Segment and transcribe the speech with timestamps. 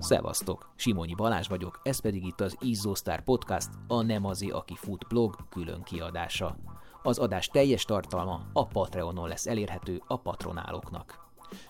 [0.00, 0.70] Szevasztok!
[0.76, 5.36] Simonyi Balázs vagyok, ez pedig itt az Izzósztár Podcast, a Nem azé, aki fut blog
[5.50, 6.56] külön kiadása.
[7.02, 11.28] Az adás teljes tartalma a Patreonon lesz elérhető a patronáloknak.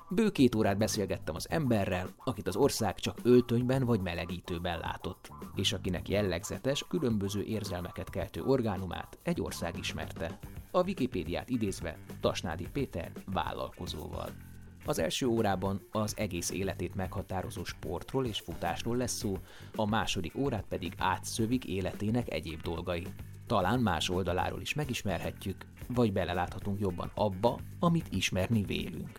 [0.09, 5.73] Bő két órát beszélgettem az emberrel, akit az ország csak öltönyben vagy melegítőben látott, és
[5.73, 10.39] akinek jellegzetes, különböző érzelmeket keltő orgánumát egy ország ismerte.
[10.71, 14.50] A Wikipédiát idézve Tasnádi Péter vállalkozóval.
[14.85, 19.39] Az első órában az egész életét meghatározó sportról és futásról lesz szó,
[19.75, 23.07] a második órát pedig átszövik életének egyéb dolgai.
[23.47, 29.19] Talán más oldaláról is megismerhetjük, vagy beleláthatunk jobban abba, amit ismerni vélünk.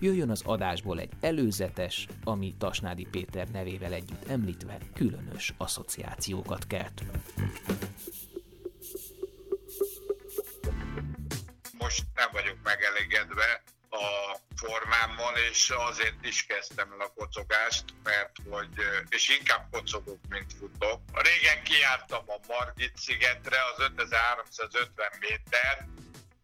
[0.00, 7.02] Jöjjön az adásból egy előzetes, ami Tasnádi Péter nevével együtt említve különös asszociációkat kelt.
[11.78, 18.74] Most nem vagyok megelégedve a formámmal, és azért is kezdtem el a kocogást, mert hogy,
[19.08, 21.00] és inkább kocogok, mint futok.
[21.12, 25.86] Régen kiártam a Margit szigetre, az 5350 méter,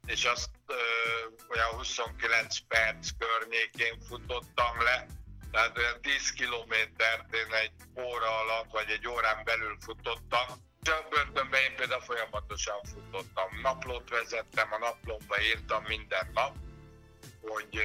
[0.06, 0.74] és azt ö,
[1.48, 5.06] olyan 29 perc környékén futottam le,
[5.52, 10.46] tehát olyan 10 kilométert én egy óra alatt, vagy egy órán belül futottam.
[10.82, 13.60] A börtönben én például folyamatosan futottam.
[13.62, 16.56] Naplót vezettem, a naplomba írtam minden nap,
[17.40, 17.80] hogy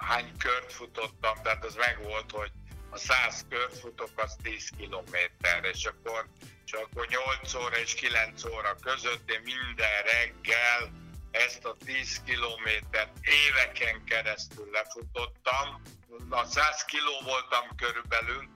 [0.00, 2.50] hány kört futottam, tehát az meg volt, hogy
[2.90, 6.26] a 100 kört futok, az 10 kilométer, és akkor,
[6.66, 10.90] és akkor 8 óra és 9 óra között én minden reggel
[11.30, 15.82] ezt a 10 kilométert éveken keresztül lefutottam.
[16.30, 18.48] A 100 kiló voltam körülbelül,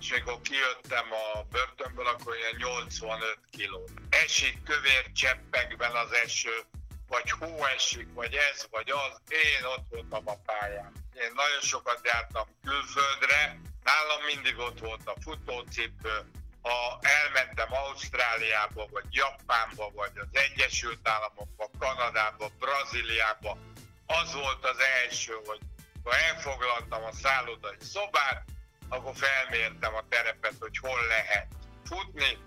[0.00, 3.88] és amikor kijöttem a börtönből, akkor ilyen 85 kiló.
[4.10, 6.64] Esik kövér cseppekben az eső,
[7.08, 10.92] vagy hó esik, vagy ez, vagy az, én ott voltam a pályán.
[11.14, 16.30] Én nagyon sokat jártam külföldre, nálam mindig ott volt a futócipő,
[16.62, 23.58] ha elmentem Ausztráliába, vagy Japánba, vagy az Egyesült Államokba, Kanadába, Brazíliába,
[24.06, 25.60] az volt az első, hogy
[26.04, 28.44] ha elfoglaltam a szállodai szobát,
[28.88, 31.46] akkor felmértem a terepet, hogy hol lehet
[31.84, 32.38] futni,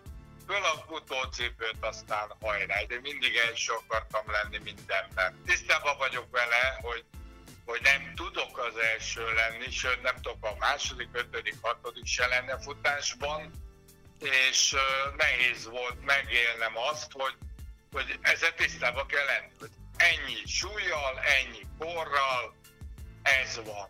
[0.47, 2.84] föl a futócipőt, aztán hajrá.
[2.84, 5.41] De mindig első akartam lenni mindenben.
[5.46, 7.06] Tisztában vagyok vele, hogy
[7.66, 12.59] hogy nem tudok az első lenni, sőt nem tudok a második, ötödik, hatodik se lenne
[12.59, 13.52] futásban,
[14.19, 14.75] és
[15.18, 17.34] nehéz volt megélnem azt, hogy,
[17.91, 22.56] hogy ezzel tisztában kell lenni, hogy ennyi súlyjal, ennyi korral,
[23.22, 23.90] ez van.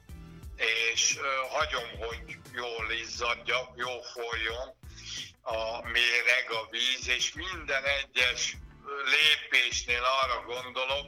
[0.55, 1.19] És
[1.49, 4.76] hagyom, hogy jól izzadjak, jól folyjon
[5.47, 8.57] a méreg, a víz, és minden egyes
[9.15, 11.07] lépésnél arra gondolok,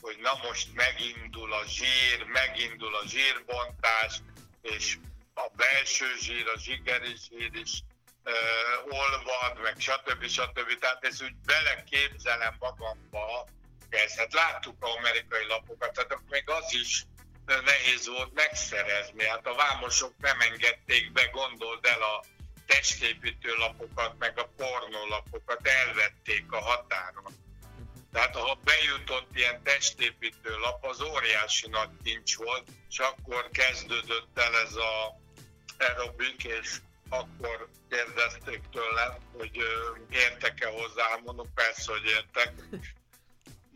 [0.00, 4.20] hogy na most megindul a zsír, megindul a zsírbontás,
[4.62, 4.98] és
[5.34, 7.82] a belső zsír, a zsigeri zsír is
[8.24, 10.26] uh, olvad, meg stb.
[10.26, 10.78] stb.
[10.78, 13.46] Tehát ezt úgy beleképzelem magamba,
[13.88, 17.04] ezt hát láttuk a amerikai lapokat, tehát még az is
[17.46, 19.24] nehéz volt megszerezni.
[19.24, 22.24] Hát a vámosok nem engedték be, gondold el a
[22.68, 27.32] testépítő lapokat, meg a pornólapokat elvették a határon.
[28.12, 34.54] Tehát ha bejutott ilyen testépítő lap, az óriási nagy kincs volt, és akkor kezdődött el
[34.56, 35.20] ez a
[35.78, 36.76] aerobik, és
[37.08, 39.56] akkor kérdezték tőlem, hogy
[40.10, 42.52] értek-e hozzá, mondom persze, hogy értek.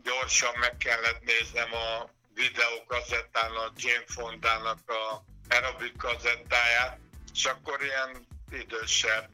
[0.03, 6.99] Gyorsan meg kellett néznem a videókazettán a Jane Fondának a aerobik kazettáját,
[7.33, 9.29] és akkor ilyen idősebb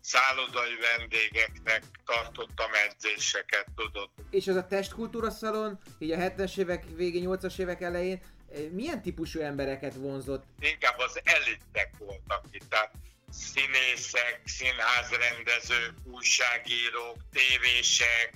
[0.00, 4.08] szállodai vendégeknek tartottam edzéseket, tudod.
[4.30, 8.22] És az a testkultúra szalon, így a 70-es évek végén, 80-as évek elején,
[8.70, 10.44] milyen típusú embereket vonzott?
[10.60, 12.92] Inkább az elitek voltak itt, tehát
[13.30, 18.34] színészek, színházrendezők, újságírók, tévések,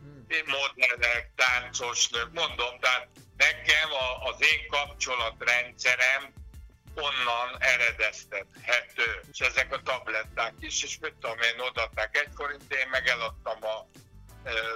[0.00, 0.26] hmm.
[0.46, 6.32] modellek, táncosnők, mondom, tehát nekem a, az én kapcsolatrendszerem
[6.94, 9.20] onnan eredeztethető.
[9.32, 13.58] És ezek a tabletták is, és mit tudom én, odaadták egy forint, én meg eladtam
[13.64, 13.86] a,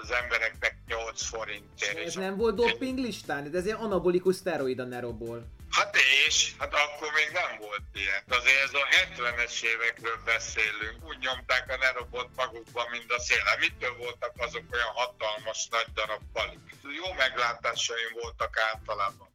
[0.03, 1.99] az embereknek 8 forintért.
[1.99, 3.55] Ez nem volt doping listán?
[3.55, 5.55] Ez ilyen anabolikus szteroid a Neroból.
[5.71, 5.97] Hát
[6.27, 8.23] és, hát akkor még nem volt ilyen.
[8.29, 11.05] Azért ez a 70-es évekről beszélünk.
[11.09, 13.43] Úgy nyomták a Nerobot magukba, mint a szél.
[13.45, 16.65] Hát mitől voltak azok olyan hatalmas nagy darab palik?
[16.83, 19.26] Jó meglátásaim voltak általában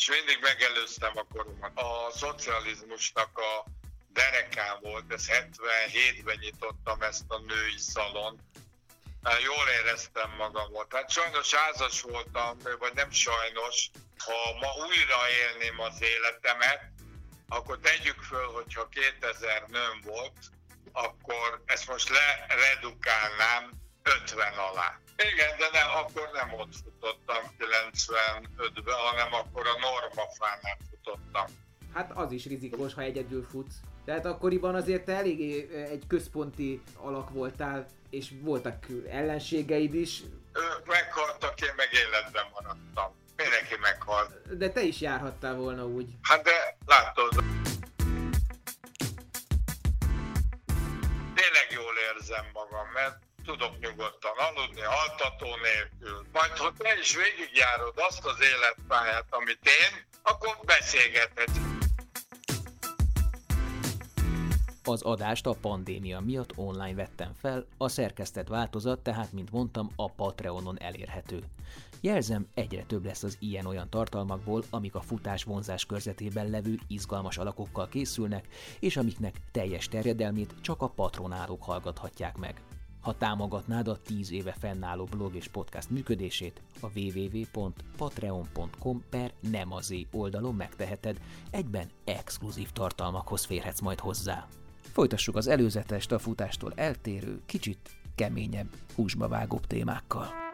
[0.00, 1.70] és mindig megelőztem a koromat.
[1.74, 3.64] A szocializmusnak a
[4.12, 8.40] derekán volt, ez 77-ben nyitottam ezt a női szalon.
[9.44, 10.94] Jól éreztem magamot.
[10.94, 16.90] Hát sajnos házas voltam, vagy nem sajnos, ha ma újra élném az életemet,
[17.48, 20.38] akkor tegyük föl, hogyha 2000 nőm volt,
[20.92, 23.70] akkor ezt most leredukálnám
[24.02, 24.99] 50 alá.
[25.28, 31.46] Igen, de nem, akkor nem ott futottam 95-ben, hanem akkor a normafánál futottam.
[31.94, 33.74] Hát az is rizikós, ha egyedül futsz.
[34.04, 40.22] Tehát akkoriban azért te eléggé egy központi alak voltál, és voltak ellenségeid is.
[40.52, 43.14] Ők meghaltak, én meg életben maradtam.
[43.36, 44.56] Mindenki meghalt.
[44.56, 46.08] De te is járhattál volna úgy.
[46.22, 47.34] Hát de látod.
[51.34, 53.18] Tényleg jól érzem magam, mert
[53.50, 56.26] tudok nyugodtan aludni, altató nélkül.
[56.32, 61.58] Majd, ha te is végigjárod azt az életpályát, amit én, akkor beszélgethetsz.
[64.84, 70.10] Az adást a pandémia miatt online vettem fel, a szerkesztett változat tehát, mint mondtam, a
[70.10, 71.44] Patreonon elérhető.
[72.00, 77.88] Jelzem, egyre több lesz az ilyen-olyan tartalmakból, amik a futás vonzás körzetében levő izgalmas alakokkal
[77.88, 78.48] készülnek,
[78.80, 82.60] és amiknek teljes terjedelmét csak a patronálók hallgathatják meg.
[83.00, 90.54] Ha támogatnád a 10 éve fennálló blog és podcast működését, a www.patreon.com per nemazé oldalon
[90.54, 91.20] megteheted,
[91.50, 94.48] egyben exkluzív tartalmakhoz férhetsz majd hozzá.
[94.80, 100.49] Folytassuk az előzetest a futástól eltérő, kicsit keményebb, húsba vágóbb témákkal.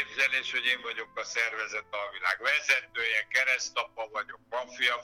[0.00, 4.38] Elképzelés, hogy én vagyok a szervezet alvilág vezetője, keresztapa vagyok,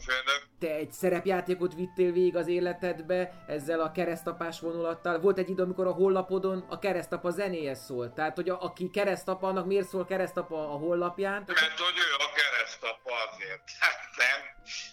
[0.06, 0.42] főnök.
[0.60, 5.20] Te egy szerepjátékot vittél végig az életedbe ezzel a keresztapás vonulattal.
[5.20, 8.14] Volt egy idő, amikor a hollapodon a keresztapa zenéje szólt.
[8.14, 11.44] Tehát, hogy a, aki keresztapa, annak miért szól keresztapa a hollapján?
[11.46, 13.62] Mert hogy ő a keresztapa azért.
[13.84, 14.40] Hát nem.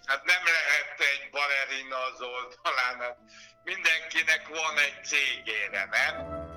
[0.06, 3.00] Hát nem lehet egy balerina az oldalán.
[3.00, 3.18] Hát
[3.64, 6.53] mindenkinek van egy cégére, nem?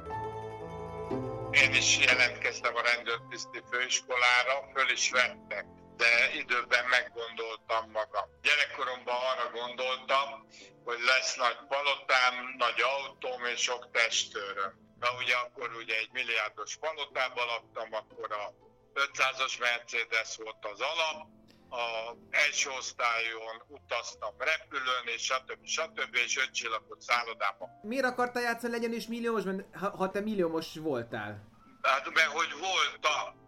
[1.62, 5.67] Én is jelentkeztem a rendőrtiszti főiskolára, föl is vettek,
[5.97, 8.26] de időben meggondoltam magam.
[8.43, 10.47] Gyerekkoromban arra gondoltam,
[10.85, 14.73] hogy lesz nagy palotám, nagy autóm és sok testőröm.
[15.00, 18.55] Na ugye akkor ugye egy milliárdos palotában laktam, akkor a
[18.94, 21.36] 500-as Mercedes volt az alap,
[21.71, 25.67] a első osztályon utaztam repülőn, és stb.
[25.67, 26.15] stb.
[26.15, 27.69] és öt csillagos szállodában.
[27.83, 29.43] Miért akartál játszani legyen is milliómos,
[29.73, 31.55] ha, ha te milliómos voltál?
[31.83, 33.45] Hát mert hogy voltam.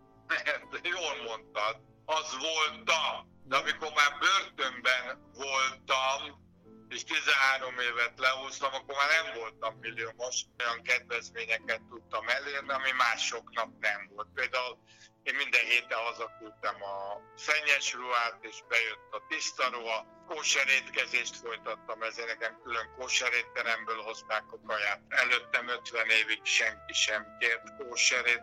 [0.82, 1.76] Jól mondtad.
[2.04, 3.36] Az voltam.
[3.44, 5.04] De amikor már börtönben
[5.34, 6.46] voltam,
[6.88, 10.44] és 13 évet leúztam, akkor már nem voltam milliómos.
[10.58, 14.28] Olyan kedvezményeket tudtam elérni, ami másoknak nem volt.
[14.34, 14.78] Például
[15.22, 20.06] én minden héten hazaküldtem a szennyes ruhát, és bejött a tiszta ruha.
[20.26, 25.00] Kóserétkezést folytattam, ezért nekem külön kóserétteremből hozták a kaját.
[25.08, 28.42] Előttem 50 évig senki sem kért kóserét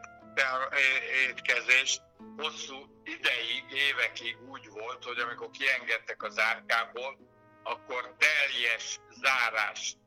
[1.27, 2.01] étkezést.
[2.37, 7.17] Hosszú ideig, évekig úgy volt, hogy amikor kiengedtek az árkából,
[7.63, 9.97] akkor teljes zárást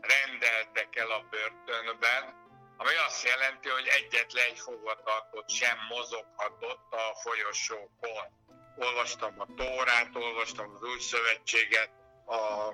[0.00, 2.43] rendeltek el a börtönben,
[2.76, 8.26] ami azt jelenti, hogy egyetlen egy fogvatartott sem mozoghatott a folyosókon.
[8.76, 11.90] Olvastam a Tórát, olvastam az Új Szövetséget,
[12.26, 12.72] a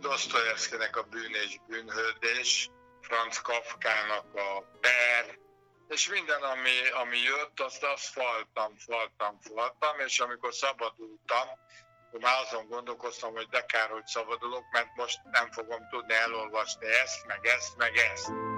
[0.00, 2.70] Dostoyevskynek a Bűn és Bűnhődés,
[3.00, 5.38] Franz Kafkának a Per,
[5.88, 11.48] és minden, ami, ami jött, azt, azt faltam, faltam, faltam, és amikor szabadultam,
[12.18, 17.26] már azon gondolkoztam, hogy de kár, hogy szabadulok, mert most nem fogom tudni elolvasni ezt,
[17.26, 18.49] meg ezt, meg ezt.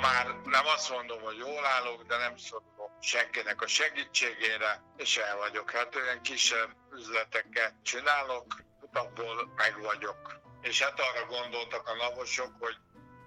[0.00, 5.36] Már nem azt mondom, hogy jól állok, de nem szorulok senkinek a segítségére, és el
[5.36, 5.70] vagyok.
[5.70, 8.46] Hát olyan kisebb üzleteket csinálok,
[8.92, 10.40] abból meg vagyok.
[10.62, 12.76] És hát arra gondoltak a navosok, hogy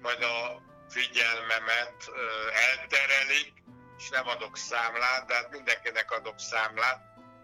[0.02, 2.12] majd a figyelmemet
[2.54, 3.54] elterelik,
[3.98, 7.02] és nem adok számlát, de hát mindenkinek adok számlát,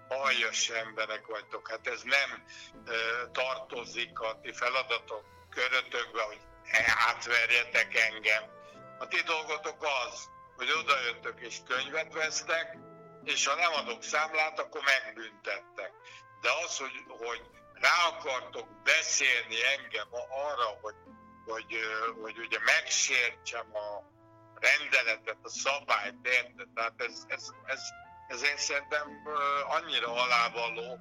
[0.07, 1.69] aljas emberek vagytok.
[1.69, 2.43] Hát ez nem
[2.85, 6.39] uh, tartozik a ti feladatok körötökbe, hogy
[7.07, 8.43] átverjetek engem.
[8.99, 12.77] A ti dolgotok az, hogy odajöttök és könyvet vesztek,
[13.23, 15.91] és ha nem adok számlát, akkor megbüntettek.
[16.41, 17.41] De az, hogy, hogy
[17.73, 20.95] rá akartok beszélni engem arra, hogy,
[21.45, 21.79] hogy,
[22.21, 24.17] hogy ugye megsértsem a,
[24.59, 26.67] rendeletet, a szabályt, érted?
[26.75, 27.81] Tehát ez, ez, ez,
[28.27, 29.07] ez én szerintem
[29.67, 30.99] annyira alávaló,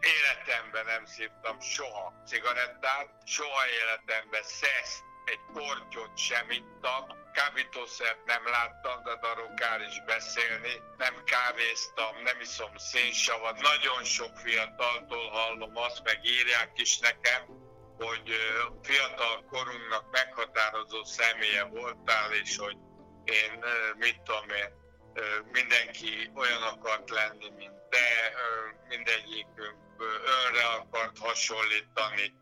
[0.00, 9.02] életemben nem szívtam soha cigarettát, soha életemben szeszt, egy kortyot sem ittam, kábítószert nem láttam,
[9.02, 9.50] de arról
[9.88, 10.82] is beszélni.
[10.96, 13.60] Nem kávéztam, nem iszom szénsavat.
[13.60, 17.42] Nagyon sok fiataltól hallom azt, meg írják is nekem,
[17.98, 18.28] hogy
[18.82, 22.76] fiatal korunknak meghatározó személye voltál, és hogy
[23.24, 23.64] én,
[23.96, 24.80] mit tudom én,
[25.52, 28.32] mindenki olyan akart lenni, mint te,
[28.88, 29.76] mindegyikünk
[30.24, 32.34] önre akart hasonlítani,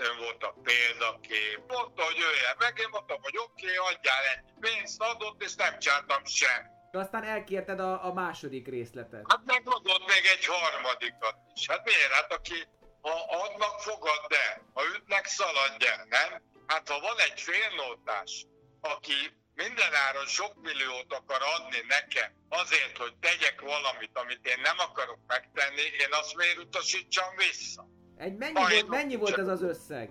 [0.00, 1.58] ön volt a példakép.
[1.66, 5.78] Mondta, hogy jöjjön meg, én mondtam, hogy oké, okay, adjál ennyi pénzt, adott, és nem
[5.78, 6.60] csináltam sem.
[6.90, 9.24] De aztán elkérted a, a második részletet.
[9.28, 11.66] Hát megadott még egy harmadikat is.
[11.68, 12.12] Hát miért?
[12.12, 12.68] Hát aki
[13.00, 13.14] ha
[13.44, 14.70] adnak, fogad el.
[14.74, 16.42] Ha ütnek, szaladj el, nem?
[16.66, 18.46] Hát ha van egy félnótás,
[18.80, 19.18] aki
[19.54, 25.80] mindenáron sok milliót akar adni nekem azért, hogy tegyek valamit, amit én nem akarok megtenni,
[25.80, 27.86] én azt miért utasítsam vissza?
[28.20, 30.10] Egy mennyi, volt, mennyi volt ez az összeg?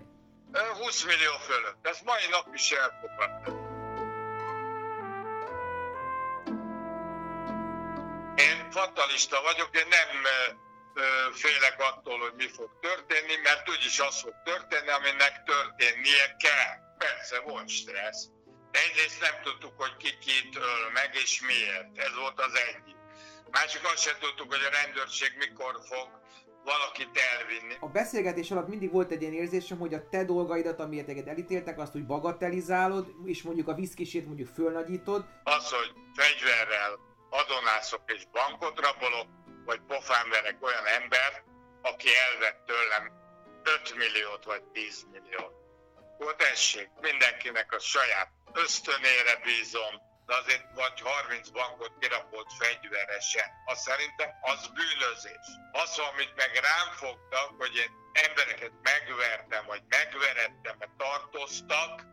[0.78, 1.86] 20 millió fölött.
[1.86, 3.50] Ez mai nap is elfogadta.
[8.36, 10.08] Én fatalista vagyok, én nem
[11.32, 16.74] félek attól, hogy mi fog történni, mert úgyis az fog történni, aminek történnie kell.
[16.98, 18.28] Persze, volt stressz.
[18.70, 21.98] Egyrészt nem tudtuk, hogy ki kit öl meg, és miért.
[21.98, 22.96] Ez volt az egyik.
[23.50, 26.19] Másik azt sem tudtuk, hogy a rendőrség mikor fog
[26.64, 27.74] valakit elvinni.
[27.80, 31.96] A beszélgetés alatt mindig volt egy ilyen érzésem, hogy a te dolgaidat, amiért elítéltek, azt
[31.96, 35.24] úgy bagatelizálod, és mondjuk a viszkisét mondjuk fölnagyítod.
[35.42, 36.98] Az, hogy fegyverrel
[37.30, 39.28] adonászok és bankot rabolok,
[39.64, 41.44] vagy pofán verek olyan ember,
[41.82, 43.12] aki elvett tőlem
[43.62, 45.54] 5 milliót vagy 10 milliót.
[45.94, 49.94] Akkor tessék, mindenkinek a saját ösztönére bízom,
[50.30, 53.48] de azért vagy 30 bankot kirapolt fegyveresen.
[53.64, 55.46] Azt szerintem az bűnözés.
[55.72, 62.06] Az, amit meg rám fogtak, hogy én embereket megvertem, vagy megverettem, mert tartoztak,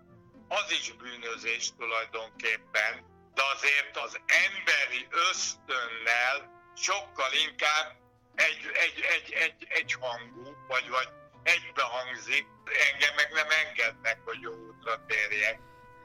[0.48, 2.94] az is bűnözés tulajdonképpen,
[3.34, 6.38] de azért az emberi ösztönnel
[6.76, 7.88] sokkal inkább
[8.36, 11.10] egy, egy, egy, egy, egy hangú, vagy, vagy
[11.44, 12.46] egybehangzik,
[12.92, 15.60] engem meg nem engednek, hogy jó útra térjek.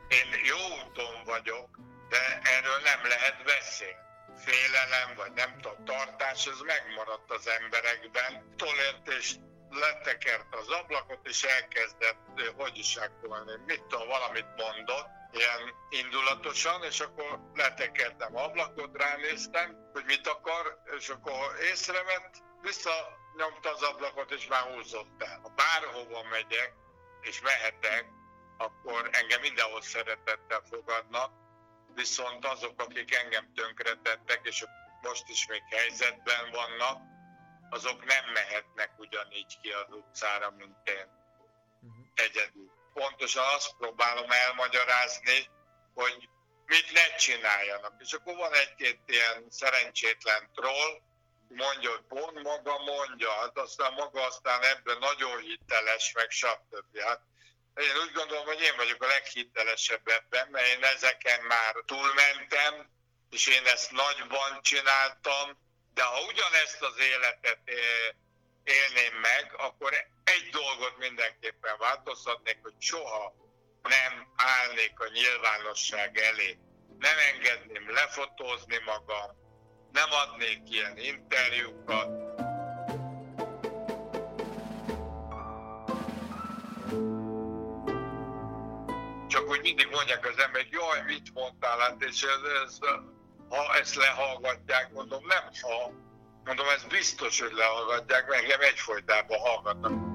[0.09, 1.69] Én jó úton vagyok,
[2.13, 4.01] de erről nem lehet beszélni.
[4.45, 8.55] Félelem, vagy nem tudom, tartás, ez megmaradt az emberekben.
[8.57, 9.35] Tolért és
[9.71, 12.17] letekert az ablakot, és elkezdett,
[12.57, 12.99] hogy is
[13.67, 21.09] mit tudom, valamit mondott, ilyen indulatosan, és akkor letekertem ablakot, ránéztem, hogy mit akar, és
[21.09, 25.41] akkor észrevett, visszanyomta az ablakot, és már húzott el.
[25.43, 26.73] Ha bárhova megyek,
[27.21, 28.07] és mehetek,
[28.59, 31.42] akkor engem mindenhol szeretettel fogadnak,
[31.95, 34.65] viszont azok, akik engem tönkretettek, és
[35.03, 37.01] most is még helyzetben vannak,
[37.71, 41.07] azok nem mehetnek ugyanígy ki az utcára, mint én.
[41.81, 42.07] Uh-huh.
[42.15, 45.49] Egyedül pontosan azt próbálom elmagyarázni,
[45.95, 46.29] hogy
[46.67, 47.95] mit ne csináljanak.
[47.99, 51.01] És akkor van egy-két ilyen szerencsétlen troll,
[51.49, 56.99] mondja, hogy pont maga mondja, hát aztán maga aztán ebben nagyon hiteles, meg stb.
[56.99, 57.21] Hát
[57.75, 62.91] én úgy gondolom, hogy én vagyok a leghitelesebb ebben, mert én ezeken már túlmentem,
[63.31, 65.59] és én ezt nagyban csináltam,
[65.95, 67.61] de ha ugyanezt az életet
[68.65, 69.93] élném meg, akkor
[70.25, 73.35] egy dolgot mindenképpen változtatnék, hogy soha
[73.83, 76.59] nem állnék a nyilvánosság elé.
[76.99, 79.31] Nem engedném lefotózni magam,
[79.93, 82.32] nem adnék ilyen interjúkat.
[89.63, 92.79] Mindig mondják az emberek, jaj, mit mondtál, hát, és ez, ez,
[93.49, 95.93] ha ezt lehallgatják, mondom, nem ha,
[96.45, 100.11] Mondom, ez biztos, hogy lehallgatják, mert engem egyfolytában hallgatnak.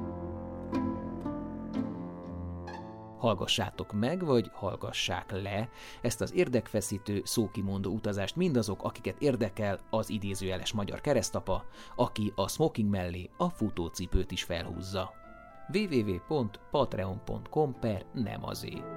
[3.20, 5.70] Hallgassátok meg, vagy hallgassák le
[6.02, 12.90] ezt az érdekfeszítő, szókimondó utazást mindazok, akiket érdekel az idézőjeles magyar keresztapa, aki a smoking
[12.90, 15.14] mellé a futócipőt is felhúzza.
[15.74, 18.97] www.patreon.com per nem azért.